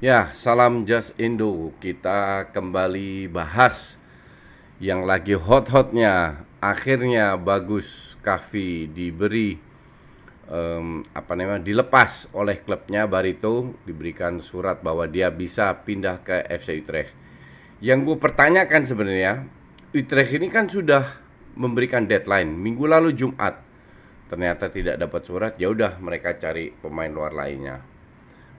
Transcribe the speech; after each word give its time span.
Ya, 0.00 0.32
salam 0.32 0.88
Just 0.88 1.12
Indo. 1.20 1.76
Kita 1.76 2.48
kembali 2.56 3.28
bahas 3.28 4.00
yang 4.80 5.04
lagi 5.04 5.36
hot-hotnya. 5.36 6.40
Akhirnya 6.56 7.36
bagus 7.36 8.16
Kavi 8.24 8.88
diberi 8.88 9.60
um, 10.48 11.04
apa 11.12 11.36
namanya 11.36 11.60
dilepas 11.68 12.32
oleh 12.32 12.64
klubnya 12.64 13.04
Barito 13.04 13.76
diberikan 13.84 14.40
surat 14.40 14.80
bahwa 14.80 15.04
dia 15.04 15.28
bisa 15.28 15.68
pindah 15.84 16.24
ke 16.24 16.48
FC 16.48 16.80
Utrecht. 16.80 17.12
Yang 17.84 18.00
gue 18.08 18.16
pertanyakan 18.24 18.88
sebenarnya 18.88 19.44
Utrecht 19.92 20.32
ini 20.32 20.48
kan 20.48 20.64
sudah 20.72 21.12
memberikan 21.60 22.08
deadline 22.08 22.48
minggu 22.48 22.88
lalu 22.88 23.12
Jumat 23.12 23.60
ternyata 24.32 24.72
tidak 24.72 24.96
dapat 24.96 25.28
surat 25.28 25.52
ya 25.60 25.68
udah 25.68 26.00
mereka 26.00 26.40
cari 26.40 26.72
pemain 26.72 27.12
luar 27.12 27.36
lainnya. 27.36 27.84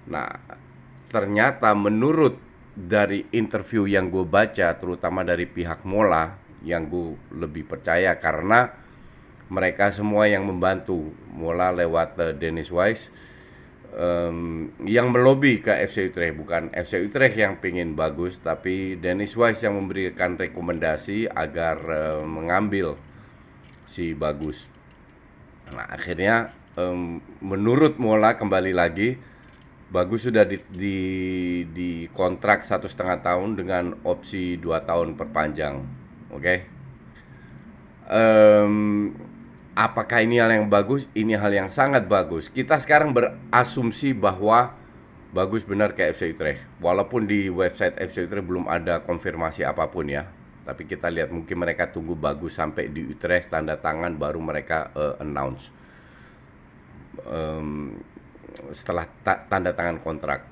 Nah 0.06 0.70
ternyata 1.12 1.76
menurut 1.76 2.40
dari 2.72 3.28
interview 3.36 3.84
yang 3.84 4.08
gue 4.08 4.24
baca 4.24 4.80
terutama 4.80 5.28
dari 5.28 5.44
pihak 5.44 5.84
Mola 5.84 6.40
yang 6.64 6.88
gue 6.88 7.20
lebih 7.36 7.68
percaya 7.68 8.16
karena 8.16 8.72
mereka 9.52 9.92
semua 9.92 10.32
yang 10.32 10.48
membantu 10.48 11.12
Mola 11.36 11.76
lewat 11.76 12.16
uh, 12.16 12.32
Dennis 12.32 12.72
Wise 12.72 13.12
um, 13.92 14.72
yang 14.88 15.12
melobi 15.12 15.60
ke 15.60 15.84
FC 15.84 16.08
Utrecht 16.08 16.40
bukan 16.40 16.72
FC 16.72 17.04
Utrecht 17.04 17.36
yang 17.36 17.60
pengen 17.60 17.92
bagus 18.00 18.40
tapi 18.40 18.96
Dennis 18.96 19.36
Wise 19.36 19.68
yang 19.68 19.76
memberikan 19.76 20.40
rekomendasi 20.40 21.28
agar 21.28 21.78
uh, 21.84 22.24
mengambil 22.24 22.96
si 23.84 24.16
bagus. 24.16 24.72
Nah 25.76 25.92
akhirnya 25.92 26.56
um, 26.80 27.20
menurut 27.44 28.00
Mola 28.00 28.40
kembali 28.40 28.72
lagi 28.72 29.20
Bagus 29.92 30.24
sudah 30.24 30.48
di, 30.48 30.56
di, 30.72 30.98
di 31.68 31.92
kontrak 32.16 32.64
satu 32.64 32.88
setengah 32.88 33.20
tahun 33.28 33.60
dengan 33.60 33.92
opsi 34.08 34.56
dua 34.56 34.88
tahun 34.88 35.20
perpanjang, 35.20 35.84
oke? 36.32 36.40
Okay? 36.40 36.58
Um, 38.08 39.12
apakah 39.76 40.24
ini 40.24 40.40
hal 40.40 40.48
yang 40.48 40.72
bagus? 40.72 41.12
Ini 41.12 41.36
hal 41.36 41.52
yang 41.52 41.68
sangat 41.68 42.08
bagus. 42.08 42.48
Kita 42.48 42.80
sekarang 42.80 43.12
berasumsi 43.12 44.16
bahwa 44.16 44.72
bagus 45.36 45.60
benar 45.68 45.92
ke 45.92 46.08
FC 46.08 46.32
Utrecht. 46.32 46.64
Walaupun 46.80 47.28
di 47.28 47.52
website 47.52 48.00
FC 48.00 48.32
Utrecht 48.32 48.48
belum 48.48 48.72
ada 48.72 49.04
konfirmasi 49.04 49.68
apa 49.68 49.92
pun 49.92 50.08
ya. 50.08 50.24
Tapi 50.64 50.88
kita 50.88 51.12
lihat 51.12 51.36
mungkin 51.36 51.60
mereka 51.60 51.92
tunggu 51.92 52.16
bagus 52.16 52.56
sampai 52.56 52.88
di 52.96 53.12
Utrecht 53.12 53.52
tanda 53.52 53.76
tangan 53.76 54.16
baru 54.16 54.40
mereka 54.40 54.88
uh, 54.96 55.20
announce. 55.20 55.68
Um, 57.28 58.00
setelah 58.72 59.08
ta 59.24 59.48
tanda 59.48 59.72
tangan 59.76 60.00
kontrak. 60.00 60.48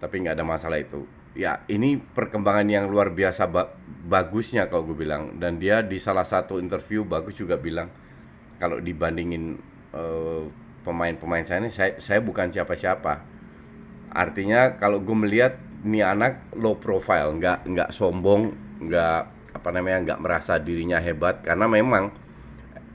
Tapi 0.00 0.14
nggak 0.22 0.36
ada 0.36 0.46
masalah 0.46 0.78
itu. 0.80 1.04
Ya 1.36 1.60
ini 1.68 2.00
perkembangan 2.00 2.64
yang 2.68 2.88
luar 2.88 3.12
biasa 3.12 3.48
ba 3.48 3.72
bagusnya 4.08 4.68
kalau 4.72 4.88
gue 4.92 4.96
bilang. 5.06 5.36
Dan 5.36 5.60
dia 5.60 5.84
di 5.84 6.00
salah 6.00 6.24
satu 6.24 6.60
interview 6.60 7.04
bagus 7.04 7.36
juga 7.36 7.60
bilang 7.60 7.92
kalau 8.56 8.80
dibandingin 8.80 9.60
pemain-pemain 10.84 11.44
uh, 11.44 11.48
saya 11.48 11.58
ini 11.64 11.70
saya, 11.72 11.92
saya 12.00 12.20
bukan 12.24 12.52
siapa-siapa. 12.52 13.20
Artinya 14.16 14.80
kalau 14.80 15.00
gue 15.00 15.16
melihat 15.16 15.60
ini 15.84 16.00
anak 16.00 16.40
low 16.56 16.76
profile, 16.76 17.36
nggak 17.36 17.68
nggak 17.68 17.90
sombong, 17.92 18.56
nggak 18.80 19.20
apa 19.56 19.68
namanya 19.72 19.98
nggak 20.12 20.20
merasa 20.20 20.60
dirinya 20.60 21.00
hebat 21.00 21.40
karena 21.40 21.64
memang 21.64 22.12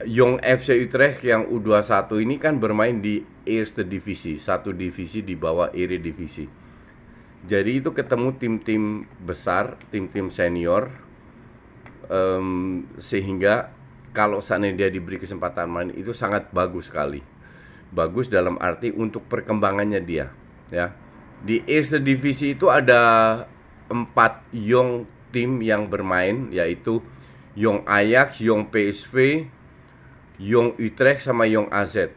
Young 0.00 0.40
FC 0.40 0.88
Utrecht 0.88 1.20
yang 1.22 1.52
U21 1.52 2.08
ini 2.24 2.40
kan 2.40 2.56
bermain 2.56 3.04
di 3.04 3.22
Eerste 3.44 3.84
Divisi, 3.84 4.40
satu 4.40 4.72
divisi 4.72 5.20
di 5.20 5.36
bawah 5.36 5.68
Eredivisie. 5.76 6.48
Jadi 7.42 7.82
itu 7.82 7.90
ketemu 7.90 8.38
tim-tim 8.38 9.04
besar, 9.22 9.76
tim-tim 9.90 10.30
senior, 10.30 10.88
um, 12.06 12.86
sehingga 12.96 13.74
kalau 14.14 14.38
seandainya 14.38 14.86
dia 14.86 14.90
diberi 14.94 15.18
kesempatan 15.18 15.66
main 15.66 15.90
itu 15.92 16.14
sangat 16.14 16.48
bagus 16.54 16.88
sekali. 16.88 17.20
Bagus 17.92 18.30
dalam 18.30 18.56
arti 18.62 18.94
untuk 18.94 19.26
perkembangannya 19.28 20.00
dia, 20.00 20.32
ya. 20.72 20.94
Di 21.42 21.66
Eerste 21.66 21.98
Divisi 21.98 22.54
itu 22.54 22.70
ada 22.70 23.44
empat 23.90 24.46
Young 24.54 25.04
tim 25.34 25.60
yang 25.60 25.90
bermain, 25.90 26.48
yaitu 26.54 27.02
Young 27.58 27.82
Ajax, 27.84 28.38
Young 28.40 28.70
PSV, 28.70 29.44
Young 30.40 30.76
Utrecht 30.80 31.24
sama 31.24 31.44
Young 31.48 31.68
AZ 31.68 32.08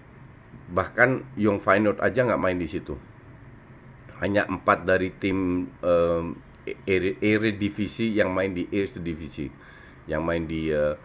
bahkan 0.72 1.22
Young 1.38 1.62
Feyenoord 1.62 2.02
aja 2.02 2.26
nggak 2.26 2.42
main 2.42 2.58
di 2.58 2.68
situ. 2.68 2.96
Hanya 4.24 4.48
empat 4.48 4.88
dari 4.88 5.12
tim 5.12 5.70
um, 5.84 6.40
Eredivisie 7.22 8.16
yang 8.16 8.32
main 8.32 8.56
di 8.56 8.66
Eerste 8.72 9.04
Divisi 9.04 9.52
yang 10.10 10.26
main 10.26 10.46
di 10.46 10.70
uh, 10.70 10.98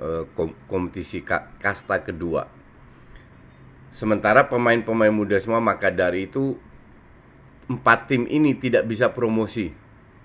uh, 0.00 0.24
kom 0.32 0.54
kompetisi 0.68 1.20
ka 1.24 1.52
kasta 1.60 2.00
kedua. 2.00 2.48
Sementara 3.92 4.48
pemain-pemain 4.48 5.12
muda 5.12 5.36
semua 5.36 5.60
maka 5.60 5.92
dari 5.92 6.24
itu 6.30 6.56
empat 7.68 8.08
tim 8.08 8.24
ini 8.24 8.56
tidak 8.56 8.88
bisa 8.88 9.12
promosi. 9.12 9.68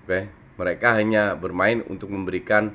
Oke? 0.04 0.08
Okay? 0.08 0.24
mereka 0.58 0.98
hanya 0.98 1.38
bermain 1.38 1.86
untuk 1.86 2.10
memberikan 2.10 2.74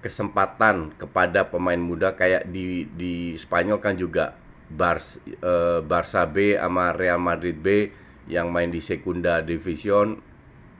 kesempatan 0.00 0.96
kepada 0.96 1.48
pemain 1.52 1.78
muda 1.78 2.16
kayak 2.16 2.48
di 2.48 2.88
di 2.96 3.36
Spanyol 3.36 3.78
kan 3.78 4.00
juga 4.00 4.32
Bars 4.72 5.20
uh, 5.44 5.84
Barca 5.84 6.24
B 6.24 6.56
sama 6.56 6.96
Real 6.96 7.20
Madrid 7.20 7.60
B 7.60 7.92
yang 8.30 8.48
main 8.48 8.72
di 8.72 8.80
Sekunda 8.80 9.44
Division 9.44 10.16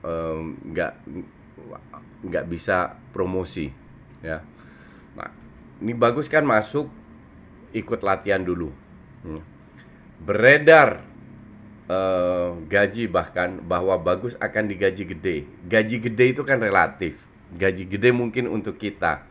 nggak 0.01 0.93
um, 1.05 1.21
nggak 2.25 2.45
bisa 2.49 2.97
promosi 3.13 3.69
ya. 4.25 4.41
Nah, 5.13 5.29
ini 5.81 5.93
bagus 5.93 6.25
kan 6.25 6.41
masuk 6.41 6.89
ikut 7.73 8.01
latihan 8.01 8.41
dulu. 8.41 8.73
Hmm. 9.21 9.41
Beredar 10.21 11.05
uh, 11.85 12.57
gaji 12.65 13.05
bahkan 13.09 13.61
bahwa 13.61 13.97
bagus 14.01 14.33
akan 14.41 14.69
digaji 14.69 15.03
gede. 15.05 15.37
Gaji 15.69 15.97
gede 16.01 16.25
itu 16.33 16.41
kan 16.41 16.57
relatif 16.57 17.30
gaji 17.55 17.87
gede 17.87 18.11
mungkin 18.15 18.47
untuk 18.47 18.79
kita. 18.79 19.27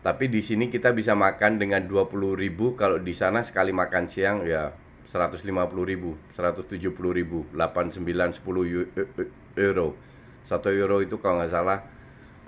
Tapi 0.00 0.32
di 0.32 0.40
sini 0.40 0.72
kita 0.72 0.96
bisa 0.96 1.12
makan 1.12 1.60
dengan 1.60 1.84
20.000 1.84 2.40
kalau 2.72 2.96
di 2.96 3.12
sana 3.12 3.44
sekali 3.44 3.68
makan 3.68 4.08
siang 4.08 4.48
ya 4.48 4.72
150.000, 5.12 5.44
170.000, 5.44 7.52
89 7.52 7.52
10 7.52 9.60
euro. 9.60 9.92
1 10.40 10.80
euro 10.80 11.04
itu 11.04 11.20
kalau 11.20 11.44
nggak 11.44 11.52
salah 11.52 11.84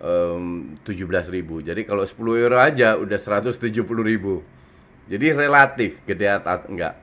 um, 0.00 0.80
17.000. 0.80 1.68
Jadi 1.68 1.84
kalau 1.84 2.08
10 2.08 2.16
euro 2.40 2.56
aja 2.56 2.96
udah 2.96 3.20
170.000. 3.20 5.12
Jadi 5.12 5.26
relatif 5.34 5.98
gede 6.06 6.30
atau 6.30 6.62
enggak. 6.70 6.94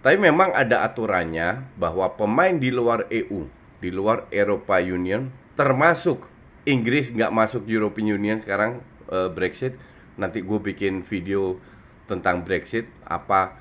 Tapi 0.00 0.16
memang 0.16 0.56
ada 0.56 0.80
aturannya 0.80 1.60
bahwa 1.76 2.08
pemain 2.16 2.56
di 2.56 2.72
luar 2.72 3.04
EU, 3.12 3.44
di 3.84 3.92
luar 3.92 4.24
Eropa 4.32 4.80
Union 4.80 5.28
termasuk 5.58 6.29
Inggris 6.68 7.12
nggak 7.12 7.32
masuk 7.32 7.64
European 7.68 8.20
Union 8.20 8.38
sekarang 8.40 8.84
uh, 9.08 9.32
Brexit 9.32 9.76
nanti 10.20 10.44
gue 10.44 10.58
bikin 10.60 11.00
video 11.00 11.56
tentang 12.04 12.44
Brexit 12.44 12.90
apa 13.06 13.56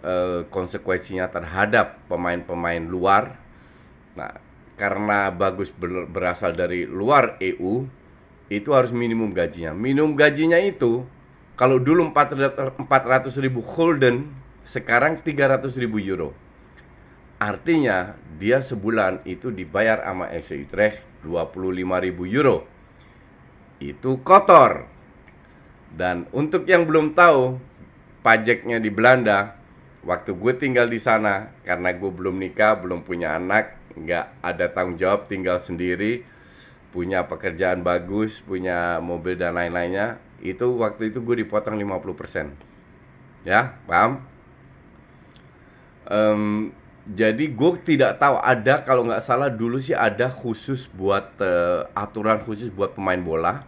uh, 0.00 0.46
konsekuensinya 0.48 1.28
terhadap 1.28 2.00
pemain-pemain 2.08 2.84
luar 2.86 3.36
nah 4.16 4.32
karena 4.78 5.34
bagus 5.34 5.74
ber 5.74 6.06
berasal 6.06 6.54
dari 6.54 6.86
luar 6.86 7.36
EU 7.42 7.84
itu 8.48 8.72
harus 8.72 8.94
minimum 8.94 9.34
gajinya. 9.34 9.76
Minimum 9.76 10.16
gajinya 10.16 10.56
itu 10.56 11.04
kalau 11.58 11.76
dulu 11.82 12.14
400 12.14 12.86
ribu 13.42 13.60
Holden, 13.60 14.30
sekarang 14.62 15.20
300 15.20 15.74
ribu 15.82 15.98
euro. 15.98 16.30
Artinya 17.42 18.14
dia 18.38 18.62
sebulan 18.62 19.26
itu 19.26 19.50
dibayar 19.50 20.02
sama 20.02 20.30
FC 20.30 20.62
Utrecht 20.62 21.07
25 21.26 22.04
ribu 22.04 22.22
euro. 22.28 22.66
Itu 23.78 24.22
kotor. 24.22 24.86
Dan 25.88 26.28
untuk 26.36 26.68
yang 26.68 26.84
belum 26.84 27.16
tahu, 27.16 27.56
pajaknya 28.20 28.76
di 28.76 28.92
Belanda, 28.92 29.56
waktu 30.04 30.36
gue 30.36 30.52
tinggal 30.60 30.86
di 30.86 31.00
sana, 31.00 31.50
karena 31.64 31.94
gue 31.96 32.10
belum 32.12 32.36
nikah, 32.36 32.76
belum 32.78 33.02
punya 33.02 33.34
anak, 33.34 33.78
nggak 33.96 34.44
ada 34.44 34.66
tanggung 34.70 35.00
jawab, 35.00 35.26
tinggal 35.26 35.58
sendiri, 35.58 36.22
punya 36.92 37.24
pekerjaan 37.24 37.80
bagus, 37.80 38.44
punya 38.44 39.00
mobil 39.00 39.34
dan 39.36 39.56
lain-lainnya, 39.56 40.20
itu 40.44 40.66
waktu 40.78 41.10
itu 41.10 41.24
gue 41.24 41.42
dipotong 41.44 41.74
50%. 41.76 43.48
Ya, 43.48 43.78
paham? 43.88 44.22
Um, 46.08 46.72
jadi 47.08 47.56
gue 47.56 47.72
tidak 47.88 48.20
tahu 48.20 48.36
ada 48.36 48.84
kalau 48.84 49.08
nggak 49.08 49.24
salah 49.24 49.48
dulu 49.48 49.80
sih 49.80 49.96
ada 49.96 50.28
khusus 50.28 50.92
buat 50.92 51.40
uh, 51.40 51.88
aturan 51.96 52.36
khusus 52.44 52.68
buat 52.68 52.92
pemain 52.92 53.16
bola. 53.16 53.64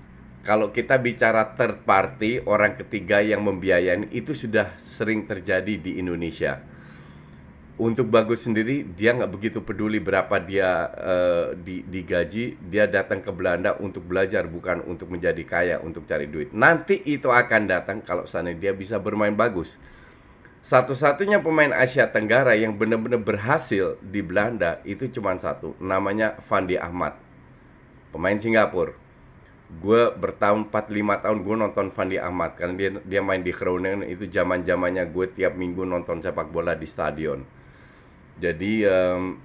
Kalau 0.43 0.75
kita 0.75 0.99
bicara 0.99 1.55
third 1.55 1.87
party, 1.87 2.43
orang 2.43 2.75
ketiga 2.75 3.23
yang 3.23 3.47
membiayai 3.47 4.11
itu 4.11 4.35
sudah 4.35 4.75
sering 4.75 5.23
terjadi 5.23 5.79
di 5.79 5.95
Indonesia 6.01 6.72
untuk 7.83 8.07
bagus 8.07 8.47
sendiri 8.47 8.88
dia 8.95 9.12
nggak 9.12 9.27
begitu 9.27 9.59
peduli 9.59 10.00
berapa 10.00 10.39
dia 10.39 10.88
uh, 10.88 11.47
di, 11.51 11.83
digaji. 11.83 12.56
Dia 12.63 12.88
datang 12.88 13.19
ke 13.19 13.27
Belanda 13.35 13.75
untuk 13.75 14.07
belajar 14.07 14.47
bukan 14.47 14.88
untuk 14.88 15.12
menjadi 15.12 15.44
kaya 15.44 15.75
untuk 15.83 16.07
cari 16.07 16.31
duit. 16.31 16.56
Nanti 16.56 17.03
itu 17.03 17.27
akan 17.27 17.68
datang 17.68 18.00
kalau 18.00 18.24
sana 18.24 18.56
dia 18.56 18.71
bisa 18.71 19.03
bermain 19.03 19.35
bagus. 19.35 19.75
Satu-satunya 20.63 21.44
pemain 21.44 21.75
Asia 21.75 22.07
Tenggara 22.07 22.56
yang 22.56 22.80
benar-benar 22.80 23.19
berhasil 23.19 24.00
di 24.00 24.24
Belanda 24.24 24.79
itu 24.88 25.12
cuma 25.12 25.36
satu 25.36 25.75
namanya 25.83 26.39
Fandi 26.47 26.79
Ahmad. 26.79 27.19
Pemain 28.15 28.39
Singapura. 28.39 28.95
Gue 29.74 30.07
bertahun 30.15 30.71
4-5 30.71 31.24
tahun 31.25 31.38
gue 31.44 31.56
nonton 31.59 31.88
Fandi 31.91 32.15
Ahmad 32.15 32.56
karena 32.56 32.79
dia 32.79 32.89
dia 33.03 33.19
main 33.19 33.44
di 33.44 33.51
Groningen. 33.51 34.07
Itu 34.07 34.24
zaman 34.31 34.63
zamannya 34.63 35.03
gue 35.12 35.36
tiap 35.36 35.59
minggu 35.59 35.83
nonton 35.83 36.24
sepak 36.24 36.47
bola 36.47 36.79
di 36.79 36.88
stadion 36.88 37.62
jadi 38.38 38.74
um, 38.89 39.38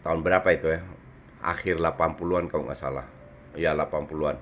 tahun 0.00 0.20
berapa 0.24 0.48
itu 0.52 0.68
ya? 0.72 0.80
Akhir 1.44 1.76
80-an 1.80 2.48
kalau 2.48 2.64
nggak 2.68 2.80
salah. 2.80 3.06
Ya 3.56 3.76
80-an. 3.76 4.36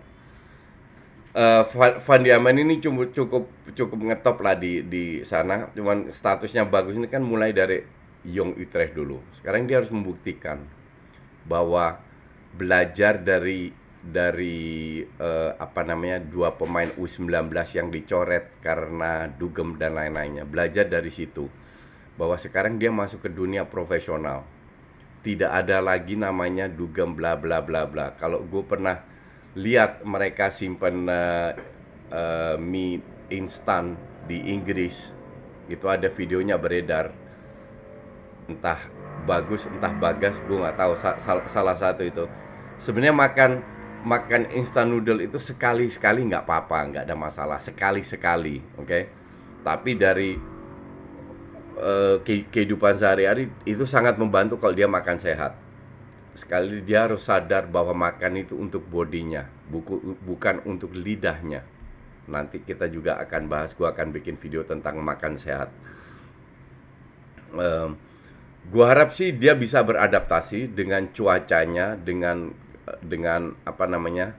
Uh, 1.32 1.64
Van 2.04 2.20
Diaman 2.20 2.60
ini 2.60 2.76
cukup 2.76 3.16
cukup 3.16 3.44
cukup 3.72 3.98
ngetop 4.04 4.36
lah 4.44 4.54
di 4.54 4.84
di 4.84 5.24
sana. 5.24 5.72
Cuman 5.72 6.12
statusnya 6.12 6.68
bagus 6.68 7.00
ini 7.00 7.08
kan 7.08 7.24
mulai 7.24 7.50
dari 7.56 7.82
Young 8.28 8.54
Utrecht 8.54 8.94
dulu. 8.94 9.18
Sekarang 9.34 9.66
dia 9.66 9.82
harus 9.82 9.90
membuktikan 9.90 10.62
bahwa 11.48 11.98
belajar 12.54 13.18
dari 13.18 13.72
dari 14.02 15.00
uh, 15.02 15.54
apa 15.56 15.86
namanya 15.86 16.18
dua 16.20 16.54
pemain 16.58 16.90
U19 16.98 17.48
yang 17.74 17.88
dicoret 17.88 18.58
karena 18.60 19.26
dugem 19.30 19.80
dan 19.80 19.98
lain-lainnya. 19.98 20.44
Belajar 20.46 20.86
dari 20.86 21.10
situ 21.10 21.48
bahwa 22.16 22.36
sekarang 22.36 22.76
dia 22.76 22.92
masuk 22.92 23.24
ke 23.24 23.30
dunia 23.32 23.64
profesional. 23.64 24.44
Tidak 25.22 25.48
ada 25.48 25.78
lagi 25.78 26.18
namanya 26.18 26.66
dugem 26.66 27.14
bla 27.14 27.38
bla 27.38 27.62
bla 27.62 27.86
bla. 27.86 28.18
Kalau 28.18 28.42
gue 28.42 28.62
pernah 28.66 29.00
lihat 29.54 30.02
mereka 30.02 30.50
simpen 30.50 31.06
uh, 31.06 31.54
uh, 32.10 32.56
mie 32.58 32.98
instan 33.30 33.94
di 34.26 34.52
Inggris, 34.52 35.14
itu 35.70 35.86
ada 35.86 36.10
videonya 36.10 36.58
beredar. 36.58 37.14
Entah 38.50 38.82
bagus, 39.24 39.70
entah 39.70 39.94
bagas, 39.94 40.42
gue 40.44 40.58
nggak 40.58 40.76
tahu. 40.76 40.92
Sa 40.98 41.16
sal 41.22 41.46
salah 41.46 41.78
satu 41.78 42.02
itu. 42.02 42.26
Sebenarnya 42.82 43.14
makan 43.14 43.50
makan 44.02 44.50
instan 44.58 44.90
noodle 44.90 45.22
itu 45.22 45.38
sekali 45.38 45.86
sekali 45.86 46.26
nggak 46.26 46.44
apa-apa, 46.44 46.78
nggak 46.90 47.04
ada 47.06 47.14
masalah. 47.14 47.62
Sekali 47.62 48.02
sekali, 48.02 48.58
oke. 48.74 48.86
Okay? 48.90 49.02
Tapi 49.62 49.90
dari 49.94 50.51
uh, 51.78 52.16
kehidupan 52.24 52.98
sehari-hari 52.98 53.48
itu 53.68 53.84
sangat 53.86 54.16
membantu 54.20 54.58
kalau 54.58 54.74
dia 54.74 54.88
makan 54.88 55.16
sehat. 55.20 55.56
Sekali 56.32 56.80
dia 56.80 57.04
harus 57.04 57.28
sadar 57.28 57.68
bahwa 57.68 57.92
makan 57.92 58.40
itu 58.40 58.56
untuk 58.56 58.88
bodinya, 58.88 59.44
buku, 59.68 60.16
bukan 60.24 60.64
untuk 60.64 60.96
lidahnya. 60.96 61.60
Nanti 62.24 62.64
kita 62.64 62.88
juga 62.88 63.20
akan 63.20 63.52
bahas, 63.52 63.76
gua 63.76 63.92
akan 63.92 64.16
bikin 64.16 64.40
video 64.40 64.64
tentang 64.64 64.96
makan 65.04 65.36
sehat. 65.36 65.68
Uh, 67.52 67.92
gua 68.72 68.96
harap 68.96 69.12
sih 69.12 69.36
dia 69.36 69.52
bisa 69.52 69.84
beradaptasi 69.84 70.72
dengan 70.72 71.12
cuacanya, 71.12 72.00
dengan 72.00 72.56
dengan 73.04 73.54
apa 73.62 73.84
namanya 73.86 74.34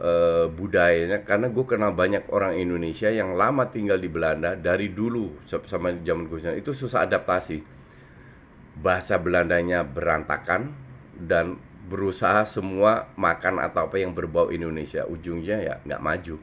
uh, 0.00 0.46
budayanya 0.52 1.24
karena 1.24 1.48
gue 1.48 1.64
kenal 1.64 1.92
banyak 1.92 2.28
orang 2.32 2.56
Indonesia 2.56 3.08
yang 3.08 3.36
lama 3.36 3.68
tinggal 3.68 3.96
di 3.96 4.08
Belanda 4.08 4.56
dari 4.56 4.92
dulu 4.92 5.44
sama 5.46 5.96
zaman 6.00 6.28
gue 6.28 6.40
itu 6.56 6.72
susah 6.72 7.04
adaptasi. 7.08 7.76
Bahasa 8.76 9.16
Belandanya 9.16 9.88
berantakan 9.88 10.68
dan 11.16 11.56
berusaha 11.88 12.44
semua 12.44 13.08
makan 13.16 13.62
atau 13.62 13.88
apa 13.88 13.96
yang 13.96 14.12
berbau 14.12 14.52
Indonesia. 14.52 15.08
Ujungnya 15.08 15.64
ya 15.64 15.74
nggak 15.80 16.02
maju. 16.04 16.36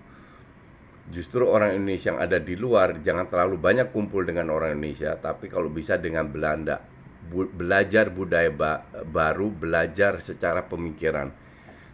Justru 1.13 1.43
orang 1.43 1.75
Indonesia 1.77 2.15
yang 2.15 2.21
ada 2.23 2.39
di 2.39 2.55
luar 2.55 3.03
jangan 3.03 3.27
terlalu 3.27 3.59
banyak 3.59 3.91
kumpul 3.91 4.23
dengan 4.23 4.49
orang 4.49 4.79
Indonesia, 4.79 5.13
tapi 5.19 5.51
kalau 5.51 5.67
bisa 5.67 5.99
dengan 5.99 6.31
Belanda, 6.31 6.79
Bu, 7.27 7.47
belajar 7.51 8.07
budaya 8.07 8.51
ba 8.51 8.87
baru, 9.03 9.51
belajar 9.51 10.23
secara 10.23 10.63
pemikiran. 10.63 11.31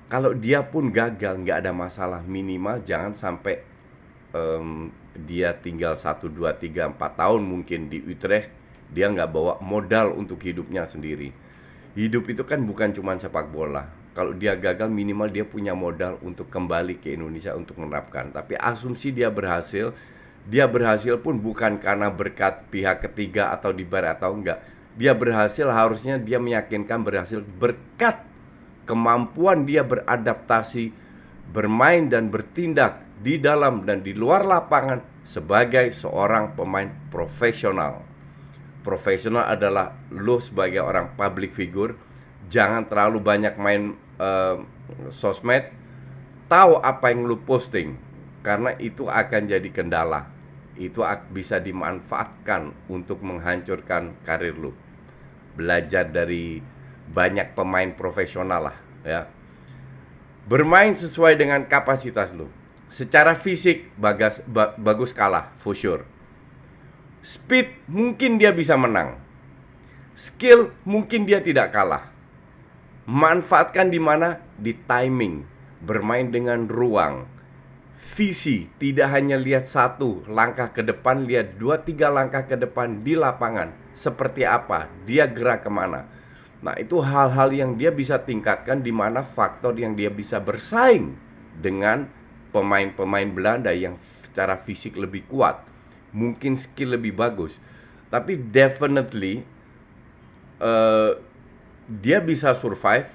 Kalau 0.09 0.33
dia 0.33 0.65
pun 0.65 0.89
gagal, 0.89 1.37
nggak 1.45 1.57
ada 1.65 1.71
masalah 1.71 2.25
minimal 2.25 2.81
jangan 2.81 3.13
sampai 3.13 3.61
um, 4.33 4.89
dia 5.13 5.53
tinggal 5.53 5.93
1, 5.93 6.33
2, 6.33 6.49
3, 6.49 6.97
4 6.97 6.97
tahun 6.97 7.41
mungkin 7.45 7.93
di 7.93 8.01
Utrecht, 8.01 8.49
dia 8.89 9.05
nggak 9.05 9.29
bawa 9.29 9.61
modal 9.61 10.17
untuk 10.17 10.41
hidupnya 10.41 10.89
sendiri. 10.89 11.29
Hidup 11.93 12.25
itu 12.25 12.41
kan 12.41 12.65
bukan 12.65 12.89
cuma 12.89 13.21
sepak 13.21 13.53
bola, 13.53 13.85
kalau 14.17 14.33
dia 14.33 14.57
gagal 14.57 14.89
minimal 14.89 15.29
dia 15.29 15.45
punya 15.45 15.77
modal 15.77 16.17
untuk 16.25 16.49
kembali 16.49 16.97
ke 16.97 17.13
Indonesia 17.13 17.53
untuk 17.53 17.77
menerapkan. 17.77 18.33
Tapi 18.33 18.57
asumsi 18.57 19.13
dia 19.13 19.29
berhasil, 19.29 19.93
dia 20.49 20.65
berhasil 20.65 21.21
pun 21.21 21.37
bukan 21.37 21.77
karena 21.77 22.09
berkat 22.09 22.65
pihak 22.73 23.05
ketiga 23.05 23.53
atau 23.53 23.69
dibayar 23.69 24.17
atau 24.17 24.33
enggak. 24.33 24.57
Dia 24.97 25.13
berhasil 25.13 25.69
harusnya 25.69 26.17
dia 26.17 26.41
meyakinkan 26.41 27.05
berhasil 27.05 27.45
berkat 27.45 28.28
kemampuan 28.89 29.69
dia 29.69 29.86
beradaptasi, 29.86 30.89
bermain 31.53 32.10
dan 32.10 32.34
bertindak 32.34 33.05
di 33.22 33.38
dalam 33.38 33.86
dan 33.86 34.01
di 34.01 34.17
luar 34.17 34.41
lapangan 34.41 35.22
sebagai 35.22 35.93
seorang 35.93 36.58
pemain 36.58 36.89
profesional. 37.13 38.01
Profesional 38.81 39.46
adalah 39.46 39.93
lo 40.10 40.41
sebagai 40.41 40.81
orang 40.81 41.13
public 41.13 41.53
figure. 41.53 41.93
Jangan 42.50 42.89
terlalu 42.89 43.22
banyak 43.22 43.53
main 43.62 43.93
uh, 44.17 44.58
sosmed. 45.13 45.69
Tahu 46.50 46.81
apa 46.81 47.13
yang 47.13 47.29
lu 47.29 47.38
posting 47.46 47.93
karena 48.41 48.74
itu 48.81 49.05
akan 49.05 49.46
jadi 49.46 49.69
kendala. 49.69 50.25
Itu 50.79 51.05
bisa 51.29 51.62
dimanfaatkan 51.62 52.89
untuk 52.89 53.22
menghancurkan 53.22 54.17
karir 54.25 54.58
lu. 54.58 54.74
Belajar 55.53 56.08
dari 56.10 56.63
banyak 57.13 57.53
pemain 57.57 57.89
profesional 57.93 58.71
lah 58.71 58.77
ya 59.05 59.25
bermain 60.45 60.93
sesuai 60.93 61.37
dengan 61.37 61.65
kapasitas 61.65 62.33
lu 62.33 62.49
secara 62.89 63.37
fisik 63.37 63.89
bagas, 64.01 64.41
ba, 64.49 64.73
bagus 64.77 65.13
kalah 65.13 65.53
for 65.61 65.77
sure 65.77 66.05
speed 67.21 67.69
mungkin 67.85 68.41
dia 68.41 68.49
bisa 68.53 68.73
menang 68.73 69.17
skill 70.17 70.73
mungkin 70.85 71.25
dia 71.25 71.41
tidak 71.41 71.69
kalah 71.73 72.09
Manfaatkan 73.09 73.89
di 73.89 73.97
mana? 73.97 74.37
Di 74.53 74.77
timing. 74.85 75.41
Bermain 75.81 76.29
dengan 76.29 76.69
ruang. 76.69 77.25
Visi, 78.13 78.69
tidak 78.77 79.09
hanya 79.09 79.33
lihat 79.33 79.65
satu 79.65 80.21
langkah 80.29 80.69
ke 80.69 80.85
depan, 80.85 81.25
lihat 81.25 81.57
dua 81.57 81.81
tiga 81.81 82.13
langkah 82.13 82.45
ke 82.45 82.53
depan 82.53 83.01
di 83.01 83.17
lapangan. 83.17 83.73
Seperti 83.97 84.45
apa? 84.45 84.85
Dia 85.09 85.25
gerak 85.25 85.65
ke 85.65 85.73
mana? 85.73 86.05
Nah 86.59 86.75
itu 86.75 86.99
hal-hal 86.99 87.55
yang 87.55 87.79
dia 87.79 87.89
bisa 87.89 88.19
tingkatkan 88.19 88.83
di 88.83 88.91
mana 88.91 89.23
faktor 89.23 89.79
yang 89.79 89.95
dia 89.95 90.11
bisa 90.11 90.43
bersaing 90.43 91.15
dengan 91.63 92.07
pemain-pemain 92.51 93.31
Belanda 93.31 93.71
yang 93.71 93.95
secara 94.25 94.59
fisik 94.59 94.99
lebih 94.99 95.23
kuat, 95.31 95.63
mungkin 96.11 96.59
skill 96.59 96.99
lebih 96.99 97.15
bagus, 97.15 97.57
tapi 98.11 98.35
definitely 98.35 99.45
uh, 100.59 101.15
dia 102.03 102.19
bisa 102.19 102.53
survive, 102.53 103.07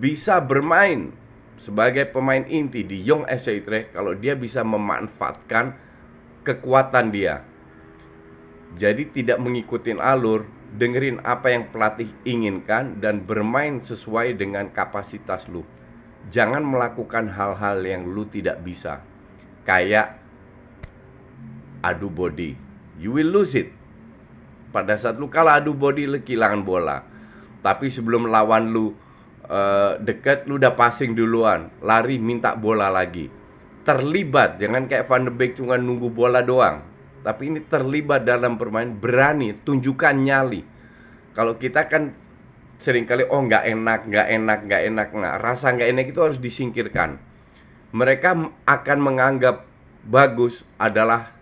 bisa 0.00 0.40
bermain 0.40 1.12
sebagai 1.56 2.08
pemain 2.12 2.44
inti 2.48 2.84
di 2.84 3.00
Young 3.00 3.24
FC 3.28 3.64
Utrecht 3.64 3.96
kalau 3.96 4.12
dia 4.12 4.36
bisa 4.36 4.60
memanfaatkan 4.64 5.76
kekuatan 6.44 7.10
dia. 7.10 7.42
Jadi 8.76 9.08
tidak 9.14 9.40
mengikuti 9.40 9.94
alur, 9.96 10.44
dengerin 10.74 11.22
apa 11.22 11.54
yang 11.54 11.70
pelatih 11.70 12.10
inginkan 12.26 12.98
dan 12.98 13.22
bermain 13.22 13.78
sesuai 13.78 14.34
dengan 14.34 14.74
kapasitas 14.74 15.46
lu. 15.46 15.62
Jangan 16.32 16.66
melakukan 16.66 17.30
hal-hal 17.30 17.86
yang 17.86 18.02
lu 18.10 18.26
tidak 18.26 18.58
bisa. 18.66 18.98
Kayak 19.62 20.18
adu 21.86 22.10
body. 22.10 22.58
You 22.98 23.14
will 23.14 23.30
lose 23.30 23.54
it. 23.54 23.70
Pada 24.74 24.98
saat 24.98 25.22
lu 25.22 25.30
kalah 25.30 25.62
adu 25.62 25.70
body, 25.70 26.10
lu 26.10 26.18
kehilangan 26.18 26.66
bola 26.66 27.16
tapi 27.66 27.90
sebelum 27.90 28.30
lawan 28.30 28.70
lu 28.70 28.94
uh, 29.50 29.98
deket 29.98 30.46
lu 30.46 30.54
udah 30.54 30.78
passing 30.78 31.18
duluan 31.18 31.66
lari 31.82 32.14
minta 32.14 32.54
bola 32.54 32.86
lagi 32.86 33.26
terlibat 33.82 34.62
jangan 34.62 34.86
kayak 34.86 35.10
Van 35.10 35.26
de 35.26 35.34
Beek 35.34 35.58
cuma 35.58 35.74
nunggu 35.74 36.06
bola 36.06 36.46
doang 36.46 36.86
tapi 37.26 37.50
ini 37.50 37.60
terlibat 37.66 38.22
dalam 38.22 38.54
permainan 38.54 38.94
berani 39.02 39.58
tunjukkan 39.58 40.14
nyali 40.14 40.62
kalau 41.34 41.58
kita 41.58 41.90
kan 41.90 42.14
sering 42.78 43.02
kali 43.02 43.26
oh 43.26 43.42
nggak 43.42 43.66
enak 43.66 44.06
nggak 44.06 44.26
enak 44.30 44.58
nggak 44.70 44.82
enak 44.94 45.08
nggak 45.10 45.34
rasa 45.42 45.74
nggak 45.74 45.90
enak 45.90 46.06
itu 46.06 46.20
harus 46.22 46.38
disingkirkan 46.38 47.18
mereka 47.90 48.54
akan 48.62 48.98
menganggap 49.02 49.66
bagus 50.06 50.62
adalah 50.78 51.34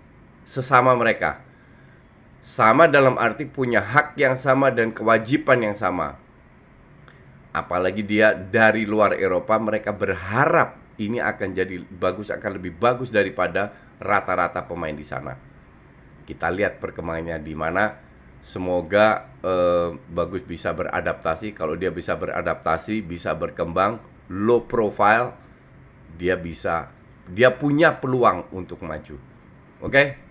sesama 0.49 0.97
mereka 0.97 1.45
sama 2.45 2.85
dalam 2.85 3.17
arti 3.17 3.49
punya 3.49 3.81
hak 3.81 4.21
yang 4.21 4.37
sama 4.37 4.69
dan 4.69 4.93
kewajiban 4.93 5.65
yang 5.65 5.73
sama. 5.73 6.21
Apalagi 7.57 8.05
dia 8.05 8.37
dari 8.37 8.85
luar 8.85 9.17
Eropa, 9.17 9.57
mereka 9.57 9.97
berharap 9.97 10.77
ini 11.01 11.25
akan 11.25 11.57
jadi 11.57 11.81
bagus, 11.89 12.29
akan 12.29 12.61
lebih 12.61 12.77
bagus 12.77 13.09
daripada 13.09 13.73
rata-rata 13.97 14.61
pemain 14.69 14.93
di 14.93 15.09
sana. 15.09 15.33
Kita 16.25 16.49
lihat 16.51 16.81
perkembangannya 16.81 17.39
di 17.45 17.55
mana. 17.55 18.01
Semoga 18.45 19.29
eh, 19.41 19.89
bagus 20.13 20.45
bisa 20.45 20.73
beradaptasi. 20.77 21.57
Kalau 21.57 21.77
dia 21.77 21.93
bisa 21.93 22.17
beradaptasi, 22.17 23.01
bisa 23.05 23.33
berkembang, 23.33 24.01
low 24.33 24.65
profile, 24.65 25.33
dia 26.17 26.37
bisa, 26.37 26.93
dia 27.29 27.53
punya 27.53 27.97
peluang 28.01 28.49
untuk 28.53 28.85
maju. 28.85 29.17
Oke? 29.81 29.93
Okay? 29.93 30.24